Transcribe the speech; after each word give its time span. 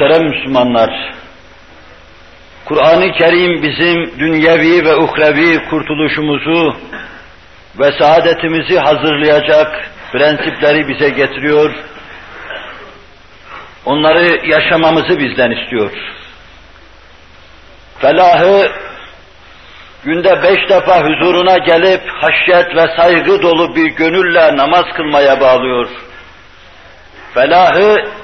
Muhterem 0.00 0.28
Müslümanlar, 0.28 1.14
Kur'an-ı 2.64 3.12
Kerim 3.12 3.62
bizim 3.62 4.18
dünyevi 4.18 4.84
ve 4.84 4.96
uhrevi 4.96 5.68
kurtuluşumuzu 5.70 6.76
ve 7.78 7.92
saadetimizi 7.98 8.78
hazırlayacak 8.78 9.90
prensipleri 10.12 10.88
bize 10.88 11.08
getiriyor. 11.08 11.74
Onları 13.84 14.46
yaşamamızı 14.46 15.18
bizden 15.18 15.50
istiyor. 15.50 15.92
Felahı 17.98 18.72
günde 20.04 20.42
beş 20.42 20.70
defa 20.70 21.00
huzuruna 21.00 21.58
gelip 21.58 22.02
haşyet 22.08 22.76
ve 22.76 22.96
saygı 22.96 23.42
dolu 23.42 23.76
bir 23.76 23.86
gönülle 23.86 24.56
namaz 24.56 24.84
kılmaya 24.96 25.40
bağlıyor. 25.40 25.88
Felahı 27.34 28.19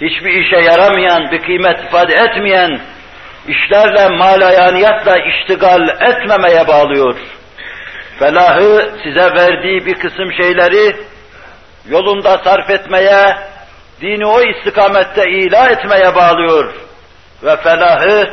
hiçbir 0.00 0.32
işe 0.32 0.56
yaramayan, 0.56 1.30
bir 1.30 1.42
kıymet 1.42 1.84
ifade 1.84 2.14
etmeyen 2.14 2.80
işlerle, 3.48 4.08
malayaniyatla 4.08 5.16
iştigal 5.18 5.88
etmemeye 5.88 6.68
bağlıyor. 6.68 7.14
Felahı 8.18 8.90
size 9.02 9.34
verdiği 9.34 9.86
bir 9.86 9.94
kısım 9.94 10.32
şeyleri 10.32 10.96
yolunda 11.88 12.38
sarf 12.38 12.70
etmeye, 12.70 13.36
dini 14.00 14.26
o 14.26 14.42
istikamette 14.42 15.30
ila 15.30 15.68
etmeye 15.68 16.14
bağlıyor. 16.14 16.74
Ve 17.42 17.56
felahı 17.56 18.28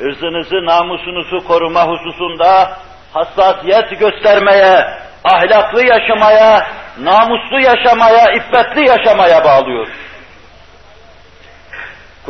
ırzınızı, 0.00 0.66
namusunuzu 0.66 1.46
koruma 1.46 1.88
hususunda 1.88 2.78
hassasiyet 3.12 4.00
göstermeye, 4.00 4.84
ahlaklı 5.24 5.84
yaşamaya, 5.84 6.66
namuslu 7.00 7.60
yaşamaya, 7.60 8.32
iffetli 8.32 8.88
yaşamaya 8.88 9.44
bağlıyor. 9.44 9.88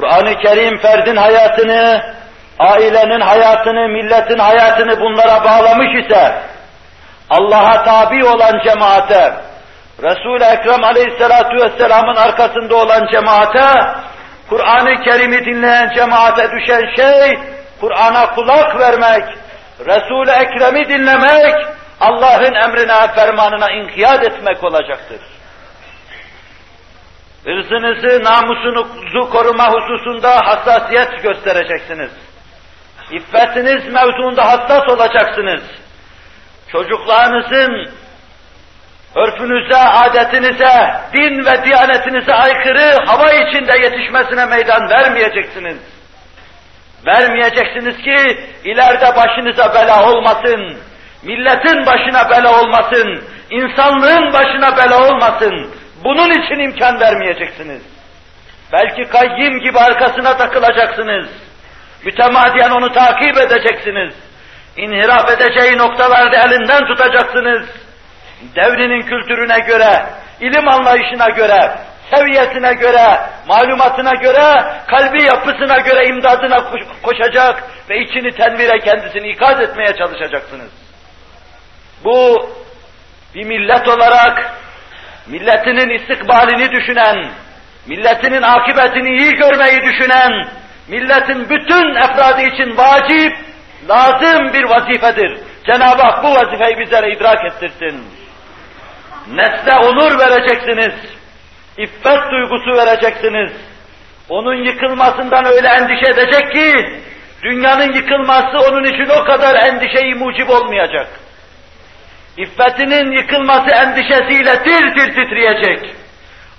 Kur'an-ı 0.00 0.34
Kerim 0.38 0.78
ferdin 0.78 1.16
hayatını, 1.16 2.02
ailenin 2.58 3.20
hayatını, 3.20 3.88
milletin 3.88 4.38
hayatını 4.38 5.00
bunlara 5.00 5.44
bağlamış 5.44 6.04
ise, 6.04 6.32
Allah'a 7.30 7.84
tabi 7.84 8.24
olan 8.24 8.60
cemaate, 8.64 9.34
Resul-i 10.02 10.44
Ekrem 10.44 10.84
aleyhissalatu 10.84 11.56
vesselamın 11.56 12.16
arkasında 12.16 12.76
olan 12.76 13.08
cemaate, 13.12 13.94
Kur'an-ı 14.48 15.02
Kerim'i 15.02 15.44
dinleyen 15.44 15.90
cemaate 15.94 16.50
düşen 16.50 16.96
şey, 16.96 17.38
Kur'an'a 17.80 18.34
kulak 18.34 18.78
vermek, 18.78 19.24
Resul-i 19.86 20.30
Ekrem'i 20.30 20.88
dinlemek, 20.88 21.66
Allah'ın 22.00 22.54
emrine, 22.54 23.12
fermanına 23.14 23.72
inkiyat 23.72 24.24
etmek 24.24 24.64
olacaktır. 24.64 25.20
Irzınızı, 27.46 28.24
namusunuzu 28.24 29.30
koruma 29.30 29.68
hususunda 29.68 30.30
hassasiyet 30.30 31.22
göstereceksiniz. 31.22 32.10
İffetiniz 33.10 33.92
mevzuunda 33.92 34.44
hassas 34.44 34.88
olacaksınız. 34.88 35.62
Çocuklarınızın 36.72 37.90
örfünüze, 39.16 39.76
adetinize, 39.76 41.00
din 41.12 41.46
ve 41.46 41.64
diyanetinize 41.64 42.34
aykırı 42.34 43.04
hava 43.06 43.32
içinde 43.32 43.78
yetişmesine 43.78 44.44
meydan 44.44 44.90
vermeyeceksiniz. 44.90 45.76
Vermeyeceksiniz 47.06 47.96
ki 47.96 48.38
ileride 48.64 49.16
başınıza 49.16 49.74
bela 49.74 50.10
olmasın, 50.10 50.76
milletin 51.22 51.86
başına 51.86 52.30
bela 52.30 52.60
olmasın, 52.60 53.22
insanlığın 53.50 54.32
başına 54.32 54.76
bela 54.76 55.08
olmasın. 55.08 55.79
Bunun 56.04 56.30
için 56.30 56.58
imkan 56.58 57.00
vermeyeceksiniz. 57.00 57.82
Belki 58.72 59.08
kayyim 59.10 59.60
gibi 59.60 59.78
arkasına 59.78 60.36
takılacaksınız. 60.36 61.26
Mütemadiyen 62.04 62.70
onu 62.70 62.92
takip 62.92 63.38
edeceksiniz. 63.38 64.14
İnhiraf 64.76 65.30
edeceği 65.30 65.78
noktalarda 65.78 66.36
elinden 66.36 66.86
tutacaksınız. 66.86 67.68
Devrinin 68.56 69.02
kültürüne 69.02 69.58
göre, 69.58 70.06
ilim 70.40 70.68
anlayışına 70.68 71.28
göre, 71.28 71.72
seviyesine 72.14 72.72
göre, 72.72 73.20
malumatına 73.48 74.14
göre, 74.14 74.64
kalbi 74.86 75.22
yapısına 75.22 75.78
göre 75.78 76.06
imdadına 76.08 76.70
koşacak 77.02 77.62
ve 77.90 78.00
içini 78.00 78.30
tenvire 78.30 78.78
kendisini 78.78 79.28
ikaz 79.28 79.60
etmeye 79.60 79.96
çalışacaksınız. 79.96 80.70
Bu 82.04 82.50
bir 83.34 83.44
millet 83.44 83.88
olarak 83.88 84.54
milletinin 85.26 85.90
istikbalini 85.90 86.72
düşünen, 86.72 87.30
milletinin 87.86 88.42
akıbetini 88.42 89.10
iyi 89.18 89.34
görmeyi 89.34 89.82
düşünen, 89.82 90.48
milletin 90.88 91.48
bütün 91.50 91.94
efradı 91.94 92.42
için 92.42 92.76
vacip, 92.76 93.36
lazım 93.88 94.52
bir 94.52 94.64
vazifedir. 94.64 95.38
Cenab-ı 95.66 96.02
Hak 96.02 96.24
bu 96.24 96.34
vazifeyi 96.34 96.78
bizlere 96.78 97.12
idrak 97.12 97.44
ettirsin. 97.44 98.04
Nesle 99.32 99.74
onur 99.74 100.18
vereceksiniz, 100.18 100.94
iffet 101.78 102.30
duygusu 102.30 102.76
vereceksiniz. 102.76 103.52
Onun 104.28 104.64
yıkılmasından 104.64 105.44
öyle 105.44 105.68
endişe 105.68 106.10
edecek 106.10 106.52
ki, 106.52 107.00
dünyanın 107.42 107.92
yıkılması 107.92 108.58
onun 108.58 108.84
için 108.84 109.08
o 109.08 109.24
kadar 109.24 109.54
endişeyi 109.66 110.14
mucib 110.14 110.48
olmayacak. 110.48 111.08
İffetinin 112.36 113.12
yıkılması 113.12 113.70
endişesiyle 113.70 114.62
tir 114.62 114.94
tir 114.94 115.14
titreyecek. 115.14 115.94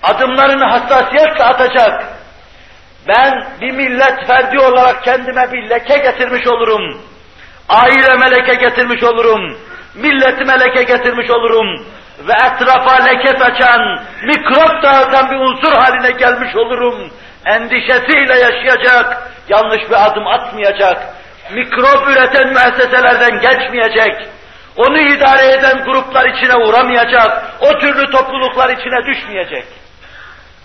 Adımlarını 0.04 0.66
hassasiyetle 0.66 1.44
atacak. 1.44 2.04
Ben 3.08 3.46
bir 3.62 3.72
millet 3.72 4.28
ferdi 4.28 4.60
olarak 4.60 5.04
kendime 5.04 5.52
bir 5.52 5.70
leke 5.70 5.98
getirmiş 5.98 6.48
olurum. 6.48 7.02
Aileme 7.70 8.32
leke 8.32 8.54
getirmiş 8.54 9.04
olurum. 9.04 9.58
Milletime 9.96 10.60
leke 10.60 10.84
getirmiş 10.84 11.30
olurum. 11.30 11.86
Ve 12.28 12.34
etrafa 12.34 13.04
leke 13.04 13.40
saçan, 13.40 14.00
mikrop 14.24 14.84
dağıtan 14.84 15.32
bir 15.32 15.36
unsur 15.36 15.74
haline 15.74 16.12
gelmiş 16.12 16.56
olurum. 16.56 17.10
Endişesiyle 17.46 18.40
yaşayacak, 18.40 19.32
yanlış 19.50 19.90
bir 19.90 20.06
adım 20.06 20.28
atmayacak. 20.28 21.16
Mikrop 21.54 22.08
üreten 22.08 22.48
müesseselerden 22.48 23.40
geçmeyecek 23.40 24.28
onu 24.78 25.00
idare 25.00 25.52
eden 25.52 25.84
gruplar 25.84 26.30
içine 26.30 26.56
uğramayacak, 26.56 27.44
o 27.62 27.80
türlü 27.80 28.12
topluluklar 28.12 28.70
içine 28.70 29.06
düşmeyecek. 29.06 29.66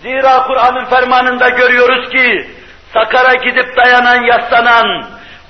Zira 0.01 0.43
Kur'an'ın 0.47 0.85
fermanında 0.85 1.49
görüyoruz 1.49 2.09
ki, 2.09 2.47
Sakara 2.93 3.33
gidip 3.33 3.77
dayanan, 3.77 4.23
yaslanan, 4.23 5.05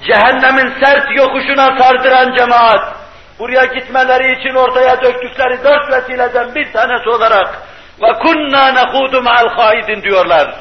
cehennemin 0.07 0.73
sert 0.83 1.17
yokuşuna 1.17 1.77
sardıran 1.77 2.35
cemaat, 2.37 2.95
buraya 3.39 3.65
gitmeleri 3.65 4.39
için 4.39 4.55
ortaya 4.55 5.01
döktükleri 5.01 5.63
dört 5.63 5.91
vesileden 5.91 6.55
bir 6.55 6.73
tanesi 6.73 7.09
olarak 7.09 7.61
ve 8.01 8.13
kunna 8.13 8.71
nehudu 8.71 9.21
ma'al 9.21 9.49
haidin 9.49 10.01
diyorlar. 10.01 10.55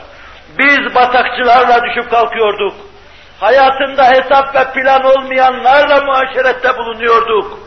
Biz 0.58 0.94
batakçılarla 0.94 1.80
düşüp 1.82 2.10
kalkıyorduk. 2.10 2.74
Hayatında 3.40 4.04
hesap 4.04 4.54
ve 4.54 4.72
plan 4.72 5.04
olmayanlarla 5.04 6.00
muaşerette 6.00 6.78
bulunuyorduk 6.78 7.65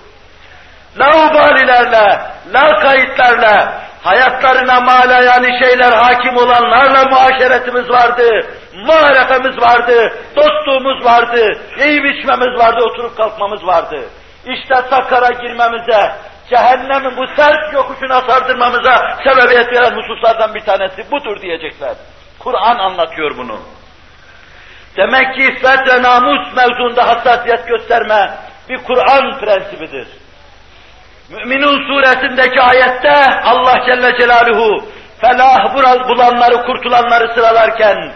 laubalilerle, 0.97 2.21
la 2.53 2.79
kayıtlarla, 2.79 3.81
hayatlarına 4.03 4.81
mala 4.81 5.23
yani 5.23 5.59
şeyler 5.59 5.91
hakim 5.91 6.37
olanlarla 6.37 7.05
muaşeretimiz 7.09 7.89
vardı, 7.89 8.29
muharefemiz 8.73 9.61
vardı, 9.61 10.13
dostluğumuz 10.35 11.05
vardı, 11.05 11.61
yiyip 11.79 12.05
içmemiz 12.05 12.59
vardı, 12.59 12.79
oturup 12.83 13.17
kalkmamız 13.17 13.65
vardı. 13.65 14.09
İşte 14.45 14.75
sakara 14.89 15.29
girmemize, 15.29 16.15
cehennemin 16.49 17.17
bu 17.17 17.27
sert 17.35 17.73
yokuşuna 17.73 18.21
sardırmamıza 18.21 19.17
sebebiyet 19.23 19.73
veren 19.73 19.95
hususlardan 19.97 20.53
bir 20.53 20.61
tanesi 20.61 21.11
budur 21.11 21.41
diyecekler. 21.41 21.93
Kur'an 22.39 22.77
anlatıyor 22.77 23.37
bunu. 23.37 23.59
Demek 24.97 25.35
ki 25.35 25.43
iffet 25.43 25.87
ve 25.87 26.01
namus 26.01 26.55
mevzunda 26.55 27.07
hassasiyet 27.07 27.67
gösterme 27.67 28.33
bir 28.69 28.77
Kur'an 28.83 29.39
prensibidir. 29.39 30.07
Müminun 31.30 31.88
suresindeki 31.88 32.60
ayette 32.60 33.40
Allah 33.44 33.82
Celle 33.86 34.18
Celaluhu 34.18 34.84
felah 35.20 35.74
bulanları, 36.08 36.66
kurtulanları 36.66 37.34
sıralarken, 37.34 38.12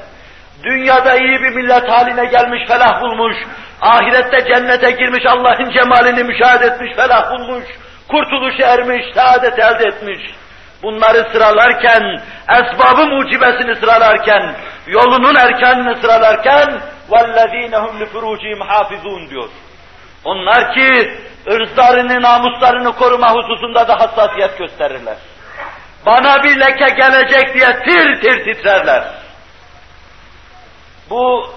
dünyada 0.62 1.16
iyi 1.16 1.42
bir 1.42 1.54
millet 1.54 1.90
haline 1.90 2.24
gelmiş, 2.24 2.68
felah 2.68 3.00
bulmuş, 3.00 3.36
ahirette 3.80 4.54
cennete 4.54 4.90
girmiş, 4.90 5.26
Allah'ın 5.26 5.70
cemalini 5.70 6.24
müşahede 6.24 6.66
etmiş, 6.66 6.96
felah 6.96 7.30
bulmuş, 7.30 7.64
kurtuluşu 8.08 8.62
ermiş, 8.62 9.04
saadet 9.14 9.58
elde 9.58 9.84
etmiş. 9.88 10.20
Bunları 10.82 11.30
sıralarken, 11.32 12.20
esbabı 12.48 13.06
mucibesini 13.06 13.76
sıralarken, 13.76 14.54
yolunun 14.86 15.34
erkanını 15.34 15.96
sıralarken, 15.96 16.80
وَالَّذ۪ينَ 17.10 17.74
هُمْ 17.74 18.02
لِفُرُوجِهِمْ 18.02 18.60
حَافِظُونَ 18.68 19.30
diyor. 19.30 19.48
Onlar 20.24 20.74
ki 20.74 21.12
ırzlarını, 21.47 22.21
namuslarını 22.21 22.95
koruma 22.95 23.33
hususunda 23.33 23.87
da 23.87 23.99
hassasiyet 23.99 24.57
gösterirler. 24.57 25.17
Bana 26.05 26.43
bir 26.43 26.59
leke 26.59 26.89
gelecek 26.89 27.53
diye 27.53 27.83
tir 27.83 28.21
tir 28.21 28.43
titrerler. 28.43 29.03
bu 31.09 31.49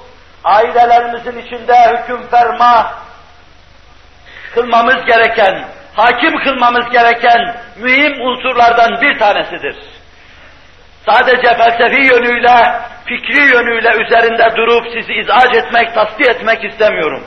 ailelerimizin 0.45 1.39
içinde 1.39 1.99
hüküm 1.99 2.29
ferma 2.29 2.95
kılmamız 4.55 5.05
gereken, 5.05 5.65
hakim 5.95 6.39
kılmamız 6.39 6.91
gereken 6.91 7.57
mühim 7.77 8.21
unsurlardan 8.21 9.01
bir 9.01 9.19
tanesidir. 9.19 9.77
Sadece 11.09 11.55
felsefi 11.55 12.07
yönüyle, 12.07 12.81
fikri 13.05 13.41
yönüyle 13.41 13.89
üzerinde 13.89 14.57
durup 14.57 14.87
sizi 14.93 15.13
izah 15.13 15.55
etmek, 15.55 15.95
tasdik 15.95 16.29
etmek 16.29 16.65
istemiyorum. 16.65 17.25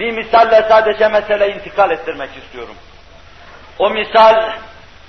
Bir 0.00 0.10
misalle 0.10 0.66
sadece 0.68 1.08
mesele 1.08 1.48
intikal 1.48 1.90
ettirmek 1.90 2.30
istiyorum. 2.36 2.74
O 3.78 3.90
misal 3.90 4.52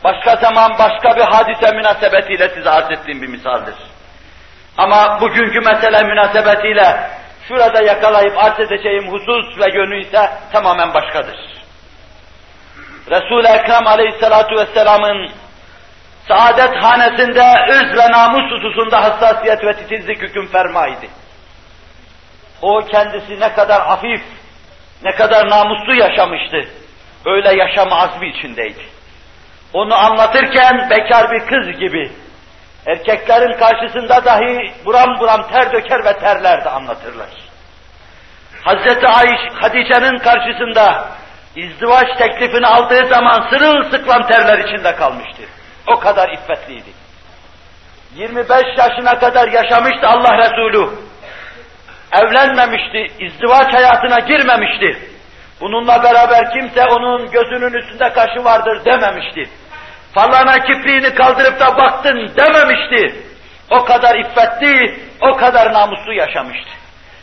başka 0.03 0.35
zaman 0.35 0.71
başka 0.79 1.15
bir 1.15 1.21
hadise 1.21 1.71
münasebetiyle 1.71 2.49
size 2.49 2.69
arz 2.69 2.91
ettiğim 2.91 3.21
bir 3.21 3.27
misaldir. 3.27 3.75
Ama 4.77 5.21
bugünkü 5.21 5.59
mesele 5.59 6.03
münasebetiyle 6.03 7.09
şurada 7.47 7.81
yakalayıp 7.81 8.37
arz 8.37 8.59
edeceğim 8.59 9.11
husus 9.11 9.59
ve 9.59 9.77
yönü 9.77 10.01
ise 10.01 10.29
tamamen 10.51 10.93
başkadır. 10.93 11.37
Resul-i 13.11 13.47
Ekrem 13.47 13.87
aleyhissalatu 13.87 14.55
vesselamın 14.55 15.31
saadet 16.27 16.83
hanesinde 16.83 17.55
öz 17.69 17.97
ve 17.97 18.11
namus 18.11 18.51
hususunda 18.51 19.03
hassasiyet 19.03 19.63
ve 19.63 19.73
titizlik 19.73 20.21
hüküm 20.21 20.47
fermaydı. 20.47 21.05
O 22.61 22.81
kendisi 22.91 23.39
ne 23.39 23.53
kadar 23.53 23.81
hafif, 23.81 24.21
ne 25.03 25.11
kadar 25.11 25.49
namuslu 25.49 25.99
yaşamıştı. 25.99 26.61
Öyle 27.25 27.55
yaşama 27.55 27.95
azmi 27.95 28.29
içindeydi. 28.29 28.85
Onu 29.73 29.95
anlatırken 29.95 30.89
bekar 30.89 31.31
bir 31.31 31.39
kız 31.39 31.79
gibi, 31.79 32.11
erkeklerin 32.87 33.57
karşısında 33.59 34.25
dahi 34.25 34.73
buram 34.85 35.19
buram 35.19 35.47
ter 35.47 35.71
döker 35.71 36.05
ve 36.05 36.13
terler 36.13 36.65
de 36.65 36.69
anlatırlar. 36.69 37.29
Hazreti 38.61 39.07
Ayş, 39.07 39.39
Hadice'nin 39.53 40.17
karşısında 40.17 41.09
izdivaç 41.55 42.07
teklifini 42.17 42.67
aldığı 42.67 43.05
zaman 43.05 43.49
sırılsıklam 43.49 44.27
terler 44.27 44.59
içinde 44.59 44.95
kalmıştı. 44.95 45.43
O 45.87 45.99
kadar 45.99 46.29
iffetliydi. 46.29 46.89
25 48.15 48.61
yaşına 48.77 49.19
kadar 49.19 49.47
yaşamıştı 49.47 50.07
Allah 50.07 50.37
Resulü. 50.37 51.04
Evlenmemişti, 52.21 53.07
izdivaç 53.19 53.73
hayatına 53.73 54.19
girmemişti. 54.19 54.97
Bununla 55.61 56.03
beraber 56.03 56.51
kimse 56.53 56.85
onun 56.85 57.31
gözünün 57.31 57.73
üstünde 57.73 58.13
kaşı 58.13 58.43
vardır 58.43 58.85
dememişti. 58.85 59.49
Falana 60.13 60.59
kipriğini 60.59 61.15
kaldırıp 61.15 61.59
da 61.59 61.77
baktın 61.77 62.31
dememişti. 62.37 63.15
O 63.71 63.85
kadar 63.85 64.15
iffetli, 64.15 64.99
o 65.21 65.37
kadar 65.37 65.73
namuslu 65.73 66.13
yaşamıştı. 66.13 66.69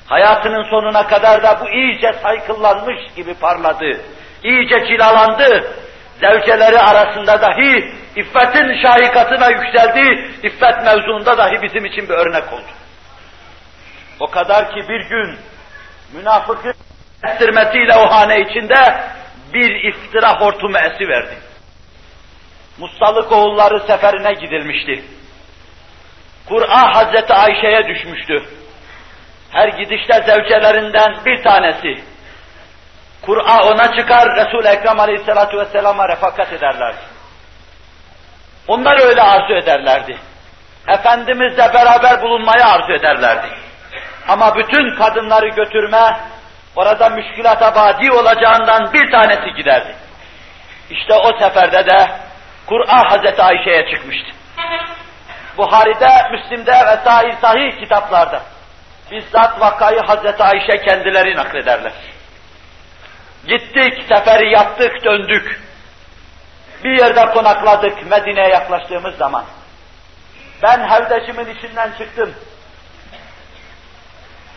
Hayatının 0.06 0.62
sonuna 0.70 1.06
kadar 1.06 1.42
da 1.42 1.60
bu 1.60 1.68
iyice 1.68 2.12
saykıllanmış 2.22 2.98
gibi 3.16 3.34
parladı. 3.34 4.00
İyice 4.44 4.86
cilalandı. 4.86 5.74
Zevceleri 6.20 6.78
arasında 6.78 7.40
dahi 7.42 7.92
iffetin 8.16 8.82
şahikatına 8.82 9.48
yükseldi. 9.50 10.30
İffet 10.42 10.84
mevzuunda 10.84 11.38
dahi 11.38 11.62
bizim 11.62 11.84
için 11.84 12.08
bir 12.08 12.14
örnek 12.14 12.52
oldu. 12.52 12.81
O 14.20 14.26
kadar 14.26 14.74
ki 14.74 14.88
bir 14.88 15.08
gün 15.08 15.38
münafıkın 16.12 16.74
estirmesiyle 17.24 17.96
o 17.96 18.10
hane 18.10 18.40
içinde 18.40 19.04
bir 19.54 19.84
iftira 19.84 20.40
hortumu 20.40 20.74
verdi. 21.08 21.38
Mustalık 22.78 23.32
oğulları 23.32 23.80
seferine 23.80 24.32
gidilmişti. 24.32 25.04
Kur'a 26.48 26.94
Hazreti 26.94 27.32
Ayşe'ye 27.32 27.88
düşmüştü. 27.88 28.44
Her 29.50 29.68
gidişte 29.68 30.14
zevcelerinden 30.14 31.24
bir 31.24 31.42
tanesi. 31.42 32.04
Kur'a 33.22 33.64
ona 33.64 33.96
çıkar, 33.96 34.36
Resul-i 34.36 34.68
Ekrem 34.68 35.00
Aleyhisselatü 35.00 35.58
Vesselam'a 35.58 36.08
refakat 36.08 36.52
ederlerdi. 36.52 37.00
Onlar 38.68 39.08
öyle 39.08 39.22
arzu 39.22 39.54
ederlerdi. 39.54 40.18
Efendimizle 40.88 41.74
beraber 41.74 42.22
bulunmayı 42.22 42.64
arzu 42.64 42.92
ederlerdi. 42.92 43.46
Ama 44.28 44.56
bütün 44.56 44.96
kadınları 44.96 45.48
götürme, 45.48 46.20
orada 46.76 47.08
müşkilata 47.08 47.74
badi 47.74 48.12
olacağından 48.12 48.92
bir 48.92 49.10
tanesi 49.10 49.54
giderdi. 49.56 49.94
İşte 50.90 51.14
o 51.14 51.38
seferde 51.38 51.86
de 51.86 52.10
Kur'a 52.66 53.10
Hazreti 53.10 53.42
Ayşe'ye 53.42 53.90
çıkmıştı. 53.90 54.30
Buhari'de, 55.58 56.30
Müslim'de 56.30 56.72
ve 56.72 56.98
sahih 57.04 57.36
sahih 57.40 57.80
kitaplarda 57.80 58.42
bizzat 59.10 59.60
vakayı 59.60 60.00
Hazreti 60.00 60.42
Ayşe 60.42 60.84
kendileri 60.84 61.36
naklederler. 61.36 61.92
Gittik, 63.46 64.04
seferi 64.08 64.52
yaptık, 64.52 65.04
döndük. 65.04 65.60
Bir 66.84 66.98
yerde 66.98 67.26
konakladık 67.26 68.10
Medine'ye 68.10 68.48
yaklaştığımız 68.48 69.16
zaman. 69.16 69.44
Ben 70.62 70.88
hevdeşimin 70.90 71.54
içinden 71.54 71.90
çıktım. 71.98 72.34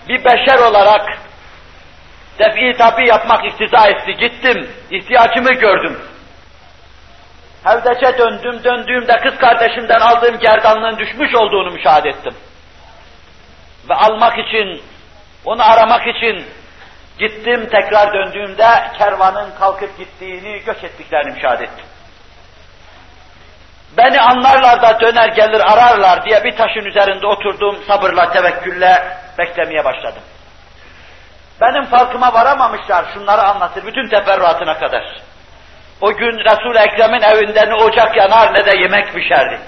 Bir 0.10 0.25
beşer 0.25 0.60
olarak 0.60 1.06
defi 2.40 2.78
tabi 2.78 3.10
yapmak 3.10 3.46
iktiza 3.46 3.88
etti. 3.88 4.13
Gittim, 4.13 4.69
ihtiyacımı 4.92 5.54
gördüm. 5.54 6.02
Hevdeçe 7.63 8.18
döndüm, 8.18 8.63
döndüğümde 8.63 9.18
kız 9.18 9.38
kardeşimden 9.38 10.00
aldığım 10.00 10.40
gerdanlığın 10.40 10.98
düşmüş 10.98 11.36
olduğunu 11.36 11.72
müşahede 11.72 12.10
ettim. 12.10 12.34
Ve 13.90 13.94
almak 13.94 14.34
için, 14.40 14.81
onu 15.46 15.72
aramak 15.72 16.08
için 16.08 16.46
gittim, 17.19 17.69
tekrar 17.72 18.13
döndüğümde 18.13 18.68
kervanın 18.98 19.50
kalkıp 19.60 19.98
gittiğini, 19.98 20.62
göç 20.66 20.84
ettiklerini 20.84 21.31
müşahede 21.31 21.63
ettim. 21.63 21.86
Beni 23.98 24.22
anlarlar 24.22 24.81
da 24.81 25.00
döner 25.00 25.28
gelir 25.28 25.74
ararlar 25.74 26.25
diye 26.25 26.44
bir 26.44 26.58
taşın 26.58 26.86
üzerinde 26.86 27.28
oturdum, 27.28 27.84
sabırla, 27.88 28.31
tevekkülle 28.31 29.18
beklemeye 29.38 29.86
başladım. 29.86 30.24
Benim 31.62 31.86
farkıma 31.86 32.34
varamamışlar, 32.34 33.06
şunları 33.14 33.42
anlatır, 33.42 33.86
bütün 33.86 34.10
teferruatına 34.10 34.80
kadar. 34.80 35.04
O 36.02 36.14
gün 36.14 36.40
Resul-i 36.40 36.78
Ekrem'in 36.78 37.22
evinde 37.22 37.70
ne 37.70 37.76
ocak 37.76 38.18
yanar 38.18 38.54
ne 38.54 38.66
de 38.66 38.78
yemek 38.78 39.14
pişerdi. 39.14 39.60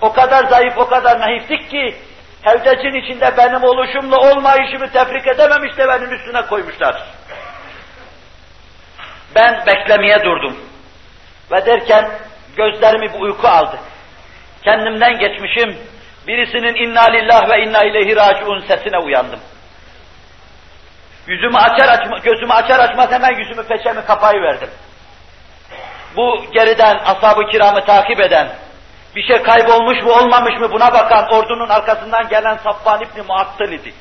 O 0.00 0.12
kadar 0.12 0.44
zayıf, 0.44 0.78
o 0.78 0.88
kadar 0.88 1.20
naiftik 1.20 1.70
ki, 1.70 1.96
hevdecin 2.42 3.04
içinde 3.04 3.36
benim 3.36 3.64
oluşumla 3.64 4.16
olmayışımı 4.16 4.92
tefrik 4.92 5.26
edememiş 5.26 5.78
de 5.78 5.88
benim 5.88 6.12
üstüne 6.12 6.42
koymuşlar. 6.42 7.02
Ben 9.34 9.66
beklemeye 9.66 10.18
durdum. 10.24 10.56
Ve 11.52 11.66
derken 11.66 12.10
gözlerimi 12.56 13.14
bir 13.14 13.20
uyku 13.20 13.48
aldı. 13.48 13.78
Kendimden 14.64 15.18
geçmişim, 15.18 15.78
birisinin 16.26 16.74
inna 16.74 17.02
lillah 17.02 17.50
ve 17.50 17.62
inna 17.62 17.84
ileyhi 17.84 18.16
raciun 18.16 18.60
sesine 18.60 18.98
uyandım. 18.98 19.40
Yüzümü 21.26 21.56
açar 21.56 21.88
açma, 21.88 22.18
gözümü 22.18 22.52
açar 22.52 22.78
açmaz 22.78 23.10
hemen 23.10 23.38
yüzümü 23.38 23.66
peçemi 23.66 24.04
kapayı 24.04 24.42
verdim 24.42 24.68
bu 26.16 26.44
geriden 26.52 26.98
ashab-ı 27.04 27.46
kiramı 27.46 27.84
takip 27.84 28.20
eden, 28.20 28.48
bir 29.16 29.22
şey 29.22 29.42
kaybolmuş 29.42 30.02
mu 30.02 30.12
olmamış 30.12 30.60
mı 30.60 30.72
buna 30.72 30.92
bakan 30.92 31.32
ordunun 31.32 31.68
arkasından 31.68 32.28
gelen 32.28 32.56
Safvan 32.56 33.02
İbni 33.02 33.22
Muattil 33.22 33.72
idi. 33.72 33.94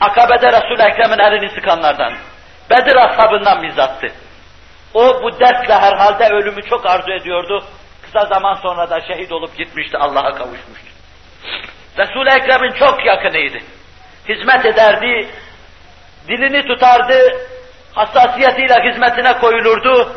Akabe'de 0.00 0.46
Resul-i 0.46 0.82
Ekrem'in 0.82 1.18
elini 1.18 1.50
sıkanlardan, 1.54 2.12
Bedir 2.70 2.96
ashabından 2.96 3.62
bizzattı. 3.62 4.06
O 4.94 5.22
bu 5.22 5.40
dertle 5.40 5.74
herhalde 5.74 6.28
ölümü 6.28 6.62
çok 6.62 6.86
arzu 6.86 7.12
ediyordu. 7.12 7.64
Kısa 8.02 8.26
zaman 8.26 8.54
sonra 8.54 8.90
da 8.90 9.00
şehit 9.00 9.32
olup 9.32 9.56
gitmişti, 9.56 9.98
Allah'a 9.98 10.34
kavuşmuştu. 10.34 10.88
Resul-i 11.98 12.30
Ekrem'in 12.30 12.72
çok 12.72 13.06
yakınıydı. 13.06 13.58
Hizmet 14.28 14.66
ederdi, 14.66 15.28
dilini 16.28 16.62
tutardı, 16.62 17.18
hassasiyetiyle 17.94 18.74
hizmetine 18.90 19.38
koyulurdu, 19.38 20.12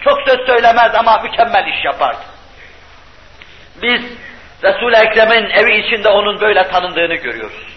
çok 0.00 0.18
söz 0.28 0.46
söylemez 0.46 0.94
ama 0.94 1.22
mükemmel 1.22 1.66
iş 1.66 1.84
yapardı. 1.84 2.22
Biz 3.82 4.02
Resul-i 4.62 4.96
Ekrem'in 4.96 5.50
evi 5.50 5.86
içinde 5.86 6.08
onun 6.08 6.40
böyle 6.40 6.68
tanındığını 6.68 7.14
görüyoruz. 7.14 7.74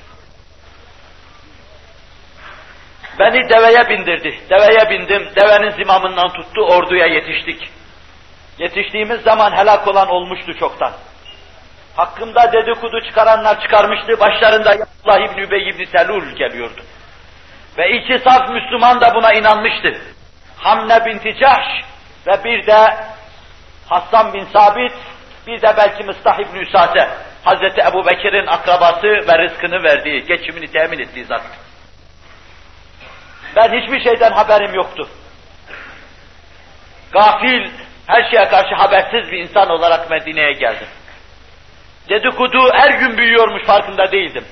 Beni 3.20 3.50
deveye 3.50 3.90
bindirdi. 3.90 4.40
Deveye 4.50 4.90
bindim. 4.90 5.30
Devenin 5.36 5.72
zimamından 5.72 6.34
tuttu. 6.34 6.62
Orduya 6.62 7.06
yetiştik. 7.06 7.70
Yetiştiğimiz 8.60 9.22
zaman 9.22 9.52
helak 9.52 9.88
olan 9.88 10.10
olmuştu 10.10 10.54
çoktan. 10.60 10.94
Hakkımda 11.98 12.54
dedikodu 12.54 13.01
çıkaranlar 13.01 13.62
çıkarmıştı. 13.62 14.20
Başlarında 14.20 14.70
Allah 14.70 15.20
İbni 15.20 15.42
Übey 15.42 15.70
İbni 15.70 15.86
Selul 15.86 16.36
geliyordu. 16.36 16.82
Ve 17.77 17.92
iki 17.98 18.20
saf 18.20 18.50
Müslüman 18.50 19.01
da 19.01 19.16
buna 19.16 19.34
inanmıştı. 19.34 20.01
Hamne 20.58 21.06
binti 21.06 21.39
Cahş 21.39 21.84
ve 22.27 22.44
bir 22.44 22.68
de 22.68 22.96
Hassan 23.89 24.34
bin 24.34 24.46
Sabit, 24.46 24.94
bir 25.48 25.62
de 25.62 25.74
belki 25.77 26.04
Mıstah 26.04 26.39
ibn 26.39 26.56
Üsase. 26.58 27.10
Hazreti 27.44 27.82
Ebu 27.82 28.06
Bekir'in 28.06 28.48
akrabası 28.48 29.08
ve 29.08 29.38
rızkını 29.44 29.84
verdiği, 29.84 30.25
geçimini 30.25 30.68
temin 30.68 31.00
ettiği 31.00 31.25
zat. 31.25 31.44
Ben 33.56 33.82
hiçbir 33.82 34.04
şeyden 34.04 34.32
haberim 34.32 34.74
yoktu. 34.74 35.10
Gafil, 37.12 37.72
her 38.08 38.30
şeye 38.32 38.50
karşı 38.50 38.75
habersiz 38.75 39.32
bir 39.32 39.38
insan 39.38 39.70
olarak 39.70 40.10
Medine'ye 40.10 40.51
geldim. 40.51 40.88
Dedikodu 42.10 42.74
her 42.74 43.00
gün 43.00 43.18
büyüyormuş 43.18 43.66
farkında 43.66 44.12
değildim. 44.12 44.46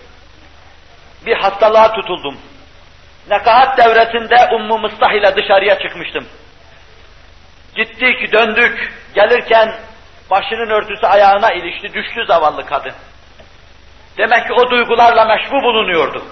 Bir 1.25 1.37
hastalığa 1.37 1.91
tutuldum. 1.91 2.37
Nekahat 3.29 3.77
devresinde 3.77 4.55
Ummu 4.55 4.77
Mıstah 4.77 5.13
ile 5.13 5.35
dışarıya 5.35 5.79
çıkmıştım. 5.79 6.27
Gittik, 7.75 8.33
döndük. 8.33 8.93
Gelirken 9.15 9.75
başının 10.31 10.69
örtüsü 10.69 11.05
ayağına 11.05 11.51
ilişti, 11.51 11.93
düştü 11.93 12.25
zavallı 12.27 12.65
kadın. 12.65 12.93
Demek 14.17 14.47
ki 14.47 14.53
o 14.53 14.69
duygularla 14.71 15.25
meşbu 15.25 15.55
bulunuyordu. 15.63 16.23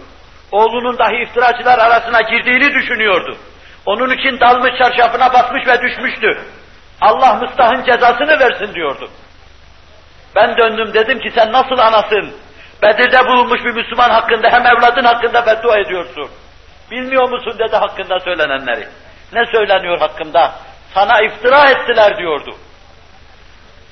Oğlunun 0.51 0.97
dahi 0.97 1.23
iftiracılar 1.23 1.79
arasına 1.79 2.21
girdiğini 2.21 2.73
düşünüyordu. 2.73 3.37
Onun 3.85 4.17
için 4.17 4.39
dalmış 4.39 4.77
çarşafına 4.77 5.33
basmış 5.33 5.67
ve 5.67 5.81
düşmüştü. 5.81 6.41
Allah 7.01 7.35
Mıstah'ın 7.35 7.83
cezasını 7.83 8.39
versin 8.39 8.73
diyordu. 8.73 9.09
Ben 10.35 10.57
döndüm 10.57 10.93
dedim 10.93 11.19
ki 11.19 11.31
sen 11.35 11.51
nasıl 11.51 11.77
anasın? 11.77 12.33
Bedir'de 12.81 13.27
bulunmuş 13.27 13.65
bir 13.65 13.71
Müslüman 13.71 14.09
hakkında 14.09 14.49
hem 14.49 14.65
evladın 14.65 15.03
hakkında 15.03 15.45
beddua 15.45 15.77
ediyorsun. 15.77 16.29
Bilmiyor 16.91 17.29
musun 17.29 17.59
dedi 17.59 17.75
hakkında 17.75 18.19
söylenenleri. 18.19 18.87
Ne 19.33 19.45
söyleniyor 19.45 19.99
hakkında? 19.99 20.55
Sana 20.93 21.21
iftira 21.21 21.69
ettiler 21.69 22.17
diyordu. 22.17 22.55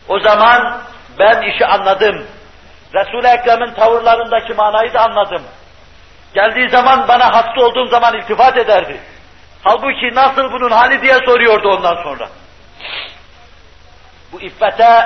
O 0.08 0.20
zaman 0.20 0.82
ben 1.20 1.42
işi 1.42 1.66
anladım. 1.66 2.26
Resul-i 2.94 3.28
Ekrem'in 3.28 3.74
tavırlarındaki 3.74 4.54
manayı 4.54 4.94
da 4.94 5.02
anladım. 5.02 5.44
Geldiği 6.34 6.70
zaman 6.70 7.08
bana 7.08 7.34
hasta 7.34 7.62
olduğum 7.62 7.88
zaman 7.88 8.14
iltifat 8.18 8.58
ederdi. 8.58 9.02
Halbuki 9.64 10.16
nasıl 10.16 10.52
bunun 10.52 10.72
hali 10.72 11.02
diye 11.02 11.20
soruyordu 11.26 11.70
ondan 11.70 12.04
sonra. 12.04 12.30
Bu 14.32 14.42
iffete 14.42 15.06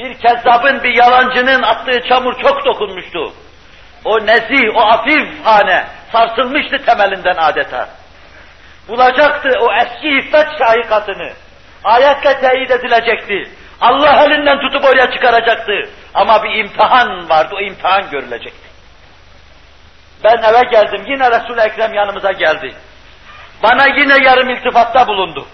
bir 0.00 0.14
kezzabın, 0.18 0.82
bir 0.82 0.94
yalancının 0.94 1.62
attığı 1.62 2.08
çamur 2.08 2.34
çok 2.42 2.64
dokunmuştu. 2.64 3.32
O 4.04 4.26
nezih, 4.26 4.76
o 4.76 4.80
afif 4.80 5.44
hane 5.44 5.86
sarsılmıştı 6.12 6.76
temelinden 6.86 7.36
adeta. 7.36 7.88
Bulacaktı 8.88 9.48
o 9.60 9.72
eski 9.72 10.08
iffet 10.08 10.46
şahikatını. 10.58 11.32
Ayetle 11.84 12.40
teyit 12.40 12.70
edilecekti. 12.70 13.50
Allah 13.80 14.24
elinden 14.24 14.60
tutup 14.60 14.84
oraya 14.84 15.10
çıkaracaktı. 15.12 15.72
Ama 16.14 16.42
bir 16.44 16.54
imtihan 16.54 17.28
vardı, 17.28 17.54
o 17.58 17.60
imtihan 17.60 18.10
görülecekti. 18.10 18.70
Ben 20.24 20.42
eve 20.42 20.70
geldim, 20.70 21.04
yine 21.06 21.30
Resul-i 21.30 21.60
Ekrem 21.60 21.94
yanımıza 21.94 22.32
geldi. 22.32 22.74
Bana 23.62 23.86
yine 23.96 24.24
yarım 24.24 24.50
iltifatta 24.50 25.06
bulundu. 25.06 25.46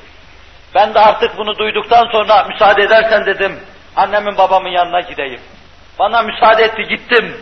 Ben 0.75 0.95
de 0.95 1.01
artık 1.01 1.39
bunu 1.39 1.59
duyduktan 1.59 2.09
sonra 2.13 2.45
müsaade 2.45 2.83
edersen 2.83 3.27
dedim, 3.27 3.61
annemin 3.97 4.39
babamın 4.39 4.69
yanına 4.69 5.01
gideyim. 5.01 5.41
Bana 5.99 6.23
müsaade 6.23 6.63
etti, 6.65 6.83
gittim. 6.83 7.37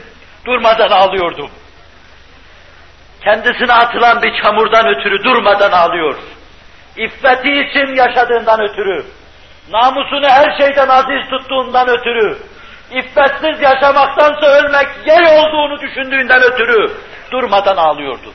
Durmadan 0.46 0.90
ağlıyordum. 0.90 1.50
Kendisine 3.24 3.72
atılan 3.72 4.22
bir 4.22 4.42
çamurdan 4.42 4.86
ötürü 4.88 5.24
durmadan 5.24 5.72
ağlıyor. 5.72 6.14
İffeti 6.96 7.48
için 7.48 7.94
yaşadığından 7.94 8.60
ötürü, 8.60 9.04
namusunu 9.70 10.28
her 10.28 10.58
şeyden 10.58 10.88
aziz 10.88 11.30
tuttuğundan 11.30 11.88
ötürü, 11.88 12.38
iffetsiz 12.90 13.60
yaşamaktansa 13.60 14.46
ölmek 14.46 14.88
yey 15.06 15.38
olduğunu 15.38 15.80
düşündüğünden 15.80 16.42
ötürü 16.42 16.92
durmadan 17.30 17.76
ağlıyordu. 17.76 18.32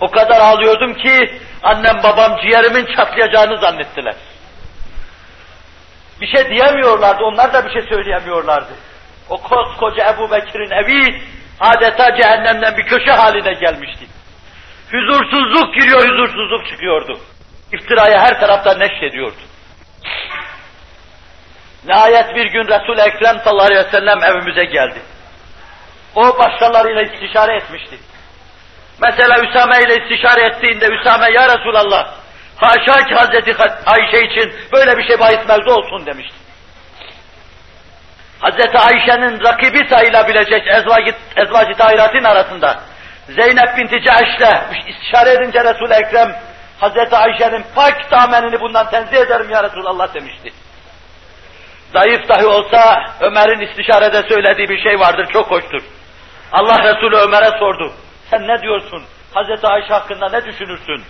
O 0.00 0.10
kadar 0.10 0.40
ağlıyordum 0.40 0.94
ki 0.94 1.40
annem 1.62 2.02
babam 2.02 2.36
ciğerimin 2.36 2.94
çatlayacağını 2.96 3.58
zannettiler. 3.58 4.14
Bir 6.20 6.26
şey 6.26 6.50
diyemiyorlardı, 6.50 7.24
onlar 7.24 7.52
da 7.52 7.66
bir 7.66 7.72
şey 7.72 7.82
söyleyemiyorlardı. 7.82 8.72
O 9.28 9.42
koskoca 9.42 10.10
Ebu 10.10 10.30
Bekir'in 10.30 10.70
evi 10.70 11.22
adeta 11.60 12.16
cehennemden 12.16 12.76
bir 12.76 12.86
köşe 12.86 13.12
haline 13.12 13.52
gelmişti. 13.52 14.06
Huzursuzluk 14.90 15.74
giriyor, 15.74 16.00
huzursuzluk 16.00 16.66
çıkıyordu. 16.68 17.18
İftiraya 17.72 18.20
her 18.20 18.40
taraftan 18.40 18.80
neşrediyordu. 18.80 19.40
Nihayet 21.84 22.34
bir 22.34 22.46
gün 22.46 22.68
Resul-i 22.68 23.00
Ekrem 23.00 23.38
sallallahu 23.44 23.66
aleyhi 23.66 23.86
ve 23.86 23.90
sellem 23.90 24.24
evimize 24.24 24.64
geldi. 24.64 24.98
O 26.14 26.38
başkalarıyla 26.38 27.02
istişare 27.02 27.56
etmişti. 27.56 27.98
Mesela 29.02 29.48
Üsame 29.48 29.78
ile 29.78 29.96
istişare 29.96 30.46
ettiğinde 30.46 30.86
Üsame 30.86 31.30
ya 31.32 31.48
Resulallah 31.48 32.14
haşa 32.60 33.04
ki 33.04 33.14
Hazreti 33.14 33.56
Ayşe 33.86 34.24
için 34.26 34.54
böyle 34.72 34.98
bir 34.98 35.06
şey 35.06 35.20
bahis 35.20 35.48
mevzu 35.48 35.70
olsun 35.70 36.06
demişti. 36.06 36.34
Hazreti 38.40 38.78
Ayşe'nin 38.78 39.44
rakibi 39.44 39.88
sayılabilecek 39.88 40.66
ezvacı, 40.66 41.14
ezvacı 41.36 41.72
tahiratın 41.78 42.24
arasında 42.24 42.80
Zeynep 43.28 43.76
binti 43.76 44.02
Cahş'le 44.04 44.52
istişare 44.88 45.30
edince 45.30 45.64
Resul-i 45.64 45.94
Ekrem 45.94 46.36
Hazreti 46.80 47.16
Ayşe'nin 47.16 47.64
pak 47.74 48.10
damenini 48.10 48.60
bundan 48.60 48.90
tenzih 48.90 49.16
ederim 49.16 49.50
ya 49.50 49.64
Resulallah 49.64 50.14
demişti. 50.14 50.52
Zayıf 51.92 52.28
dahi 52.28 52.46
olsa 52.46 53.04
Ömer'in 53.20 53.60
istişarede 53.60 54.22
söylediği 54.28 54.68
bir 54.68 54.82
şey 54.82 55.00
vardır, 55.00 55.26
çok 55.32 55.50
hoştur. 55.50 55.82
Allah 56.52 56.78
Resulü 56.84 57.16
Ömer'e 57.16 57.58
sordu. 57.58 57.92
Sen 58.30 58.48
ne 58.48 58.62
diyorsun? 58.62 59.02
Hazreti 59.34 59.66
Ayşe 59.66 59.94
hakkında 59.94 60.28
ne 60.28 60.44
düşünürsün? 60.44 61.04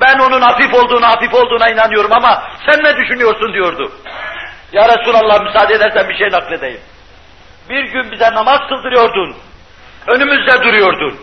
Ben 0.00 0.18
onun 0.18 0.40
hafif 0.40 0.74
olduğuna, 0.74 1.08
hafif 1.08 1.34
olduğuna 1.34 1.68
inanıyorum 1.68 2.12
ama 2.12 2.42
sen 2.70 2.84
ne 2.84 2.96
düşünüyorsun 2.96 3.52
diyordu. 3.52 3.92
Ya 4.72 4.88
Resulallah 4.88 5.40
müsaade 5.40 5.74
edersen 5.74 6.08
bir 6.08 6.16
şey 6.18 6.30
nakledeyim. 6.30 6.80
Bir 7.68 7.84
gün 7.84 8.12
bize 8.12 8.34
namaz 8.34 8.58
kıldırıyordun. 8.68 9.36
Önümüzde 10.06 10.62
duruyordun. 10.62 11.18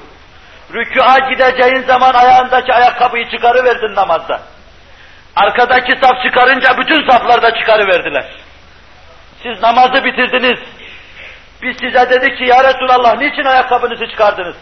Rükûa 0.73 1.19
gideceğin 1.29 1.83
zaman 1.87 2.13
ayağındaki 2.13 2.73
ayakkabıyı 2.73 3.29
çıkarıverdin 3.29 3.95
namazda. 3.95 4.41
Arkadaki 5.35 5.97
saf 6.01 6.23
çıkarınca 6.23 6.77
bütün 6.77 7.09
saflarda 7.11 7.55
çıkarıverdiler. 7.55 8.25
Siz 9.43 9.61
namazı 9.61 10.03
bitirdiniz. 10.03 10.59
Biz 11.61 11.77
size 11.77 12.09
dedik 12.09 12.37
ki 12.37 12.43
ya 12.43 12.63
Resulallah 12.63 13.17
niçin 13.17 13.45
ayakkabınızı 13.45 14.07
çıkardınız? 14.07 14.55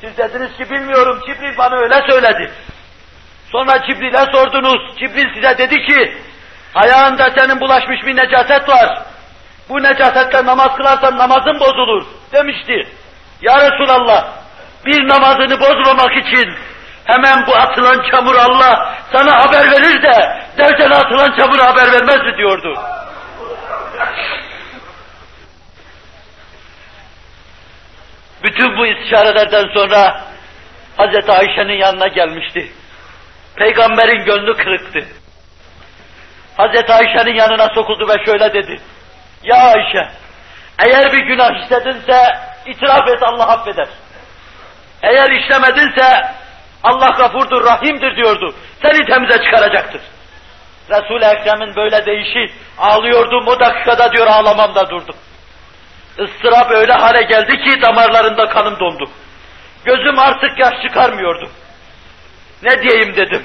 Siz 0.00 0.18
dediniz 0.18 0.56
ki 0.56 0.70
bilmiyorum 0.70 1.20
Cibril 1.26 1.58
bana 1.58 1.76
öyle 1.76 1.94
söyledi. 2.10 2.52
Sonra 3.52 3.82
Cibril'e 3.86 4.32
sordunuz. 4.32 4.98
Cibril 4.98 5.34
size 5.34 5.58
dedi 5.58 5.86
ki 5.86 6.16
ayağında 6.74 7.30
senin 7.38 7.60
bulaşmış 7.60 8.06
bir 8.06 8.16
necaset 8.16 8.68
var. 8.68 9.02
Bu 9.68 9.82
necasetle 9.82 10.46
namaz 10.46 10.76
kılarsan 10.76 11.18
namazın 11.18 11.60
bozulur 11.60 12.06
demişti. 12.32 12.88
Ya 13.42 13.56
Resulallah 13.56 14.28
bir 14.86 15.08
namazını 15.08 15.60
bozmamak 15.60 16.16
için 16.16 16.54
hemen 17.04 17.46
bu 17.46 17.56
atılan 17.56 18.10
çamur 18.10 18.34
Allah 18.34 18.94
sana 19.12 19.44
haber 19.44 19.70
verir 19.70 20.02
de 20.02 20.42
devden 20.58 20.90
atılan 20.90 21.36
çamur 21.38 21.58
haber 21.58 21.92
vermez 21.92 22.24
mi 22.24 22.36
diyordu. 22.36 22.74
Bütün 28.44 28.76
bu 28.76 28.86
istişarelerden 28.86 29.68
sonra 29.74 30.20
Hz. 30.98 31.28
Ayşe'nin 31.28 31.78
yanına 31.78 32.08
gelmişti. 32.08 32.72
Peygamberin 33.58 34.24
gönlü 34.24 34.56
kırıktı. 34.56 34.98
Hz. 36.58 36.90
Ayşe'nin 36.90 37.34
yanına 37.34 37.68
sokuldu 37.74 38.08
ve 38.08 38.24
şöyle 38.24 38.54
dedi. 38.54 38.80
Ya 39.42 39.56
Ayşe, 39.56 40.08
eğer 40.86 41.12
bir 41.12 41.26
günah 41.26 41.64
işledinse 41.64 42.38
itiraf 42.66 43.08
et 43.08 43.22
Allah 43.22 43.48
affeder. 43.48 43.88
Eğer 45.02 45.30
işlemedinse 45.30 46.32
Allah 46.82 47.08
gafurdur, 47.08 47.64
rahimdir 47.64 48.16
diyordu. 48.16 48.54
Seni 48.82 49.06
temize 49.06 49.44
çıkaracaktır. 49.44 50.00
Resul-i 50.90 51.24
Ekrem'in 51.24 51.76
böyle 51.76 52.06
değişi 52.06 52.52
ağlıyordum 52.78 53.46
o 53.46 53.60
dakikada 53.60 54.12
diyor 54.12 54.26
ağlamamda 54.26 54.90
durdum. 54.90 55.16
Istırap 56.18 56.70
öyle 56.70 56.92
hale 56.92 57.22
geldi 57.22 57.58
ki 57.58 57.82
damarlarında 57.82 58.44
kanım 58.46 58.78
dondu. 58.80 59.10
Gözüm 59.84 60.18
artık 60.18 60.58
yaş 60.58 60.74
çıkarmıyordu. 60.82 61.50
Ne 62.62 62.82
diyeyim 62.82 63.16
dedim. 63.16 63.42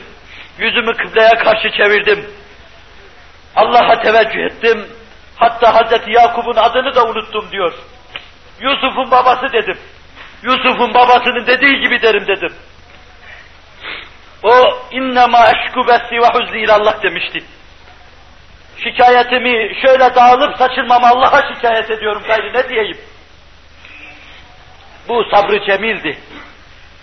Yüzümü 0.60 0.94
kıbleye 0.94 1.30
karşı 1.30 1.72
çevirdim. 1.78 2.26
Allah'a 3.56 4.02
teveccüh 4.02 4.40
ettim. 4.40 4.88
Hatta 5.36 5.76
Hazreti 5.76 6.12
Yakup'un 6.12 6.56
adını 6.56 6.96
da 6.96 7.06
unuttum 7.06 7.52
diyor. 7.52 7.74
Yusuf'un 8.62 9.12
babası 9.12 9.54
dedim. 9.54 9.78
Yusuf'un 10.44 10.94
babasının 10.94 11.48
dediği 11.48 11.80
gibi 11.82 12.02
derim 12.02 12.28
dedim. 12.28 12.54
O 14.44 14.54
innema 14.92 15.46
eşku 15.46 15.88
bessi 15.88 16.16
ve 16.16 16.28
huzni 16.34 16.74
Allah 16.74 17.00
demişti. 17.04 17.40
Şikayetimi 18.84 19.82
şöyle 19.82 20.16
dağılıp 20.16 20.58
saçılmam 20.58 21.04
Allah'a 21.04 21.54
şikayet 21.54 21.92
ediyorum 21.92 22.24
gayrı 22.28 22.54
ne 22.54 22.70
diyeyim? 22.70 22.98
Bu 25.08 25.24
sabrı 25.32 25.66
cemildi. 25.66 26.18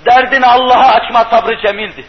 Derdini 0.06 0.46
Allah'a 0.46 0.92
açma 0.92 1.24
sabrı 1.24 1.60
cemildi. 1.66 2.04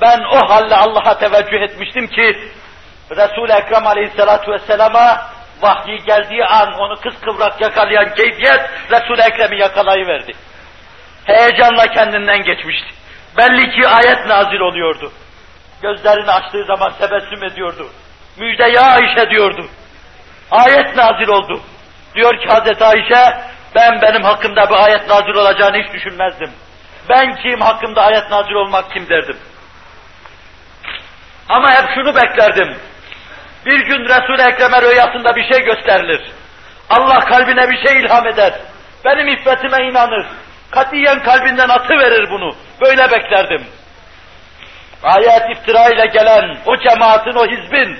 Ben 0.00 0.20
o 0.20 0.48
halde 0.48 0.76
Allah'a 0.76 1.18
teveccüh 1.18 1.62
etmiştim 1.62 2.06
ki 2.06 2.48
Resul-i 3.10 3.52
Ekrem 3.52 3.86
Aleyhisselatü 3.86 4.52
Vesselam'a 4.52 5.26
vahyi 5.60 6.04
geldiği 6.04 6.44
an 6.44 6.72
onu 6.72 7.00
kıskıvrak 7.00 7.60
yakalayan 7.60 8.14
keyfiyet 8.14 8.70
Resul-i 8.90 9.20
Ekrem'i 9.20 9.60
yakalayıverdi. 9.60 10.32
Heyecanla 11.24 11.86
kendinden 11.86 12.42
geçmişti. 12.42 12.88
Belli 13.38 13.70
ki 13.70 13.88
ayet 13.88 14.26
nazil 14.26 14.60
oluyordu. 14.60 15.12
Gözlerini 15.82 16.30
açtığı 16.30 16.64
zaman 16.64 16.92
tebessüm 16.98 17.44
ediyordu. 17.44 17.88
Müjde 18.38 18.64
ya 18.64 18.82
Ayşe 18.82 19.30
diyordu. 19.30 19.66
Ayet 20.50 20.96
nazil 20.96 21.28
oldu. 21.28 21.60
Diyor 22.14 22.40
ki 22.40 22.46
Hazreti 22.48 22.84
Ayşe, 22.84 23.40
ben 23.74 24.02
benim 24.02 24.22
hakkımda 24.22 24.70
bir 24.70 24.84
ayet 24.84 25.08
nazil 25.08 25.34
olacağını 25.34 25.76
hiç 25.76 25.92
düşünmezdim. 25.92 26.50
Ben 27.08 27.36
kim 27.36 27.60
hakkımda 27.60 28.02
ayet 28.02 28.30
nazil 28.30 28.54
olmak 28.54 28.92
kim 28.92 29.08
derdim. 29.08 29.36
Ama 31.48 31.72
hep 31.72 31.94
şunu 31.94 32.14
beklerdim. 32.14 32.76
Bir 33.66 33.80
gün 33.86 34.04
Resul-i 34.04 34.42
Ekrem'e 34.42 34.82
rüyasında 34.82 35.36
bir 35.36 35.52
şey 35.52 35.64
gösterilir. 35.64 36.32
Allah 36.90 37.20
kalbine 37.20 37.70
bir 37.70 37.88
şey 37.88 38.00
ilham 38.00 38.26
eder. 38.26 38.52
Benim 39.04 39.28
iffetime 39.28 39.86
inanır. 39.88 40.26
Katiyen 40.70 41.22
kalbinden 41.22 41.68
atı 41.68 41.98
verir 41.98 42.30
bunu. 42.30 42.56
Böyle 42.80 43.10
beklerdim. 43.10 43.66
Ayet 45.02 45.56
iftira 45.56 45.88
ile 45.88 46.06
gelen 46.06 46.56
o 46.66 46.76
cemaatin, 46.76 47.34
o 47.34 47.46
hizbin 47.46 47.98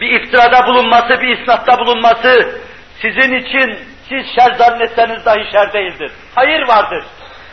bir 0.00 0.20
iftirada 0.20 0.66
bulunması, 0.66 1.08
bir 1.08 1.38
isnatta 1.38 1.78
bulunması 1.78 2.60
sizin 3.02 3.34
için 3.34 3.78
siz 4.08 4.26
şer 4.34 4.54
zannetseniz 4.54 5.24
dahi 5.24 5.52
şer 5.52 5.72
değildir. 5.72 6.12
Hayır 6.34 6.68
vardır. 6.68 7.04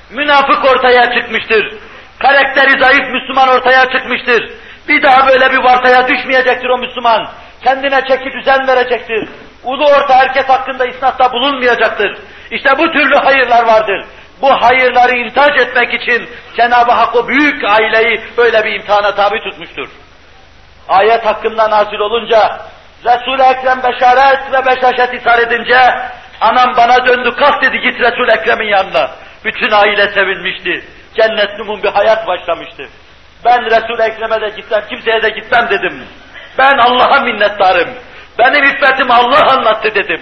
Münafık 0.10 0.66
ortaya 0.66 1.04
çıkmıştır. 1.14 1.74
Karakteri 2.20 2.84
zayıf 2.84 3.10
Müslüman 3.14 3.50
ortaya 3.50 3.86
çıkmıştır. 3.92 4.50
Bir 4.88 5.04
daha 5.04 5.28
böyle 5.28 5.52
bir 5.52 5.58
vartaya 5.58 6.08
düşmeyecektir 6.08 6.70
o 6.70 6.78
Müslüman. 6.78 7.28
Kendine 7.64 8.02
çeki 8.08 8.32
düzen 8.32 8.68
verecektir. 8.68 9.30
Ulu 9.64 9.86
orta 9.86 10.16
herkes 10.16 10.50
hakkında 10.50 10.86
isnatta 10.86 11.32
bulunmayacaktır. 11.32 12.18
İşte 12.52 12.70
bu 12.78 12.92
türlü 12.92 13.16
hayırlar 13.16 13.66
vardır. 13.66 14.06
Bu 14.42 14.52
hayırları 14.52 15.12
intac 15.12 15.62
etmek 15.62 15.94
için 15.94 16.30
Cenab-ı 16.58 16.92
Hak 16.92 17.16
o 17.16 17.28
büyük 17.28 17.64
aileyi 17.64 18.22
böyle 18.38 18.66
bir 18.66 18.72
imtihana 18.72 19.16
tabi 19.16 19.44
tutmuştur. 19.44 19.88
Ayet 20.88 21.26
hakkında 21.26 21.70
nazil 21.70 22.00
olunca, 22.00 22.60
Resul-i 23.06 23.42
Ekrem 23.42 23.84
beşaret 23.84 24.54
ve 24.54 24.66
beşaşet 24.66 25.22
ishar 25.22 25.40
edince, 25.40 25.80
anam 26.42 26.78
bana 26.78 27.08
döndü, 27.08 27.36
kalk 27.36 27.62
dedi 27.62 27.80
git 27.80 28.00
Resul-i 28.00 28.40
Ekrem'in 28.40 28.68
yanına. 28.68 29.10
Bütün 29.46 29.72
aile 29.72 30.08
sevinmişti. 30.08 30.86
Cennet 31.18 31.60
numun 31.60 31.84
bir 31.84 31.90
hayat 31.90 32.28
başlamıştı. 32.28 32.90
Ben 33.46 33.66
Resul-i 33.66 34.02
Ekrem'e 34.02 34.42
de 34.42 34.50
gitmem, 34.56 34.84
kimseye 34.90 35.22
de 35.22 35.30
gitmem 35.30 35.70
dedim. 35.70 36.04
Ben 36.58 36.78
Allah'a 36.78 37.22
minnettarım. 37.22 37.90
Benim 38.40 38.64
iffetimi 38.64 39.14
Allah 39.14 39.52
anlattı 39.52 39.96
dedim. 39.96 40.22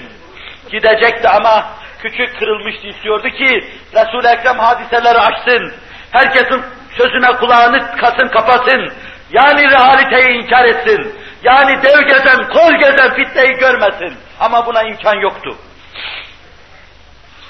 Gidecekti 0.71 1.29
ama 1.29 1.65
küçük 2.01 2.39
kırılmıştı 2.39 2.87
istiyordu 2.87 3.29
ki 3.29 3.67
Resul-i 3.95 4.27
Ekrem 4.27 4.59
hadiseleri 4.59 5.17
açsın. 5.19 5.73
Herkesin 6.11 6.63
sözüne 6.97 7.37
kulağını 7.37 7.97
kasın 7.97 8.27
kapasın. 8.27 8.93
Yani 9.31 9.71
realiteyi 9.71 10.43
inkar 10.43 10.65
etsin. 10.65 11.15
Yani 11.43 11.83
dev 11.83 12.07
gezen, 12.07 12.49
kol 12.53 12.73
gezen 12.73 13.13
fitneyi 13.13 13.53
görmesin. 13.53 14.17
Ama 14.39 14.65
buna 14.65 14.83
imkan 14.83 15.15
yoktu. 15.15 15.57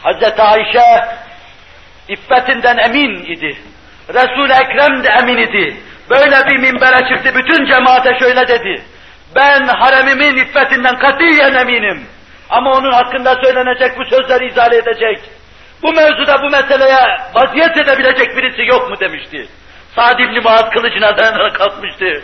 Hazreti 0.03 0.41
Ayşe 0.41 1.05
iffetinden 2.07 2.77
emin 2.77 3.23
idi. 3.23 3.57
Resul-i 4.09 4.53
Ekrem 4.53 5.03
de 5.03 5.09
emin 5.21 5.37
idi. 5.37 5.77
Böyle 6.09 6.45
bir 6.47 6.57
minbere 6.57 7.07
çıktı, 7.09 7.31
bütün 7.35 7.65
cemaate 7.65 8.19
şöyle 8.19 8.47
dedi. 8.47 8.81
Ben 9.35 9.67
haremimin 9.67 10.37
iffetinden 10.37 10.99
katiyen 10.99 11.53
eminim. 11.53 12.07
Ama 12.49 12.71
onun 12.71 12.91
hakkında 12.91 13.35
söylenecek 13.43 13.97
bu 13.97 14.05
sözleri 14.05 14.47
izale 14.47 14.77
edecek. 14.77 15.19
Bu 15.83 15.93
mevzuda 15.93 16.41
bu 16.41 16.49
meseleye 16.49 16.97
vaziyet 17.35 17.77
edebilecek 17.77 18.37
birisi 18.37 18.61
yok 18.65 18.89
mu 18.89 18.99
demişti. 18.99 19.47
Sa'd 19.95 20.19
ibn 20.19 20.43
Muaz 20.43 20.69
kılıcına 20.69 21.17
dayanarak 21.17 21.55
kalkmıştı. 21.55 22.23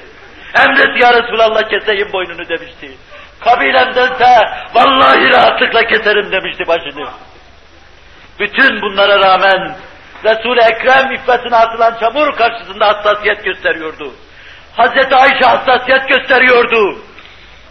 Emret 0.55 1.01
ya 1.01 1.13
Resulallah 1.13 1.69
keseyim 1.69 2.13
boynunu 2.13 2.49
demişti. 2.49 2.91
Kabilemdense 3.39 4.25
vallahi 4.73 5.29
rahatlıkla 5.29 5.83
keserim 5.83 6.31
demişti 6.31 6.67
başını. 6.67 7.09
Bütün 8.39 8.81
bunlara 8.81 9.19
rağmen 9.19 9.75
Resul-i 10.23 10.61
Ekrem 10.61 11.11
iffetine 11.11 11.55
atılan 11.55 11.97
çamur 11.99 12.35
karşısında 12.35 12.87
hassasiyet 12.87 13.43
gösteriyordu. 13.43 14.13
Hazreti 14.75 15.15
Ayşe 15.15 15.45
hassasiyet 15.45 16.09
gösteriyordu. 16.09 16.99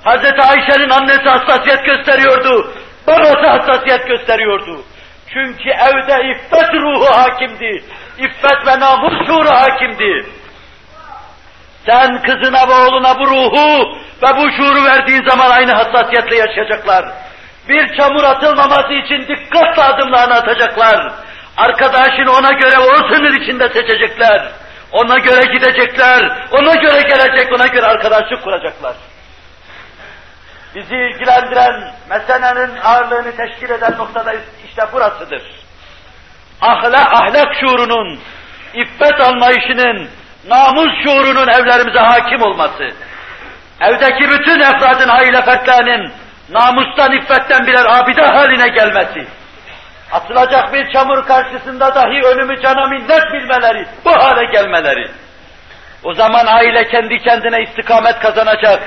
Hazreti 0.04 0.42
Ayşe'nin 0.42 0.90
annesi 0.90 1.28
hassasiyet 1.28 1.84
gösteriyordu. 1.84 2.72
Babası 3.06 3.46
hassasiyet 3.46 4.08
gösteriyordu. 4.08 4.84
Çünkü 5.32 5.70
evde 5.70 6.30
iffet 6.30 6.74
ruhu 6.74 7.06
hakimdi. 7.16 7.84
İffet 8.18 8.66
ve 8.66 8.80
namus 8.80 9.26
şuuru 9.26 9.50
hakimdi. 9.50 10.26
Sen 11.86 12.22
kızına 12.22 12.68
ve 12.68 12.74
oğluna 12.74 13.18
bu 13.18 13.26
ruhu 13.26 13.98
ve 14.22 14.36
bu 14.36 14.50
şuuru 14.56 14.84
verdiğin 14.84 15.28
zaman 15.28 15.50
aynı 15.50 15.72
hassasiyetle 15.72 16.36
yaşayacaklar. 16.36 17.04
Bir 17.68 17.96
çamur 17.96 18.24
atılmaması 18.24 18.92
için 18.92 19.28
dikkatle 19.28 19.82
adımlarını 19.82 20.34
atacaklar. 20.34 21.12
Arkadaşını 21.56 22.32
ona 22.32 22.50
göre 22.50 22.78
o 22.78 22.96
sınır 22.96 23.40
içinde 23.42 23.68
seçecekler. 23.68 24.48
Ona 24.92 25.18
göre 25.18 25.52
gidecekler, 25.52 26.46
ona 26.50 26.74
göre 26.74 27.00
gelecek, 27.00 27.52
ona 27.52 27.66
göre 27.66 27.86
arkadaşlık 27.86 28.44
kuracaklar. 28.44 28.94
Bizi 30.74 30.94
ilgilendiren 30.94 31.92
meselenin 32.10 32.76
ağırlığını 32.84 33.36
teşkil 33.36 33.70
eden 33.70 33.98
noktada 33.98 34.34
işte 34.68 34.82
burasıdır. 34.92 35.42
Ahlak, 36.60 37.12
ahlak 37.14 37.54
şuurunun, 37.60 38.20
iffet 38.74 39.20
anlayışının, 39.20 40.08
namus 40.48 40.92
şuurunun 41.04 41.48
evlerimize 41.48 41.98
hakim 41.98 42.42
olması, 42.42 42.90
evdeki 43.80 44.30
bütün 44.30 44.60
efradın, 44.60 45.08
aile 45.08 45.42
fertlerinin 45.42 46.12
namustan, 46.50 47.12
iffetten 47.12 47.66
birer 47.66 47.84
abide 47.84 48.22
haline 48.22 48.68
gelmesi, 48.68 49.26
atılacak 50.12 50.72
bir 50.72 50.92
çamur 50.92 51.26
karşısında 51.26 51.94
dahi 51.94 52.22
önümü 52.26 52.62
cana 52.62 52.86
minnet 52.86 53.32
bilmeleri, 53.32 53.86
bu 54.04 54.10
hale 54.10 54.52
gelmeleri. 54.52 55.10
O 56.04 56.14
zaman 56.14 56.46
aile 56.46 56.88
kendi 56.88 57.18
kendine 57.18 57.62
istikamet 57.62 58.18
kazanacak, 58.18 58.82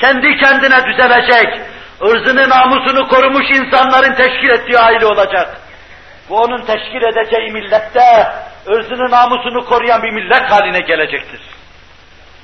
kendi 0.00 0.36
kendine 0.36 0.84
düzelecek, 0.84 1.60
ırzını 2.02 2.48
namusunu 2.48 3.08
korumuş 3.08 3.50
insanların 3.50 4.14
teşkil 4.14 4.48
ettiği 4.48 4.78
aile 4.78 5.06
olacak. 5.06 5.56
Bu 6.28 6.36
onun 6.36 6.58
teşkil 6.58 7.02
edeceği 7.02 7.52
millette 7.52 8.32
ırzını 8.68 9.10
namusunu 9.10 9.64
koruyan 9.64 10.02
bir 10.02 10.12
millet 10.12 10.50
haline 10.50 10.80
gelecektir. 10.80 11.40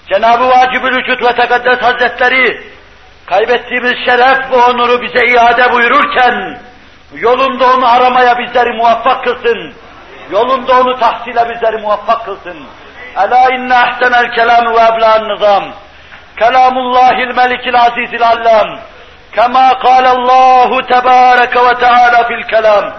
Cenab-ı 0.09 0.49
Vacibül 0.49 0.97
Vücut 0.97 1.23
ve 1.23 1.35
Tekaddes 1.35 1.83
Hazretleri 1.83 2.74
kaybettiğimiz 3.26 3.94
şeref 4.06 4.52
ve 4.52 4.56
onuru 4.56 5.02
bize 5.02 5.26
iade 5.26 5.72
buyururken 5.72 6.60
yolunda 7.14 7.74
onu 7.74 7.92
aramaya 7.92 8.38
bizleri 8.40 8.78
muvaffak 8.78 9.24
kılsın. 9.24 9.74
Yolunda 10.32 10.80
onu 10.82 11.00
tahsile 11.00 11.50
bizleri 11.50 11.78
muvaffak 11.78 12.26
kılsın. 12.26 12.58
Ela 13.16 13.50
inne 13.50 13.76
ahsenel 13.76 14.32
kelamı 14.36 14.74
ve 14.74 14.82
ebla'n 14.82 15.30
nizam. 15.30 15.64
Kelamullahil 16.40 17.36
melikil 17.36 17.76
azizil 17.76 18.28
allam. 18.28 18.80
كما 19.36 19.70
قال 19.70 20.06
الله 20.18 20.82
تبارك 20.82 21.56
وتعالى 21.56 22.26
في 22.28 22.34
الكلام 22.34 22.94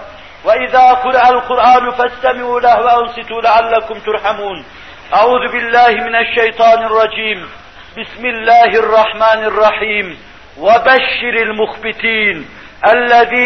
وإذا 0.45 0.93
قرأ 0.93 1.29
القرآن 1.29 1.91
فاستمعوا 1.91 2.59
له 2.59 2.75
وأنصتوا 2.81 3.41
لعلكم 3.41 3.99
ترحمون 3.99 4.65
أعوذ 5.13 5.43
بالله 5.53 5.91
من 6.07 6.15
الشيطان 6.15 6.83
الرجيم 6.83 7.49
بسم 7.96 8.26
الله 8.26 8.78
الرحمن 8.78 9.44
الرحيم. 9.44 10.18
وبشر 10.58 11.34
المخبتين 11.42 12.48
الذين 12.94 13.44